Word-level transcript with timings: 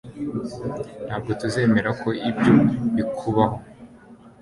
ntabwo 1.05 1.31
tuzemera 1.39 1.89
ko 2.01 2.07
ibyo 2.29 2.53
bikubaho 2.95 3.57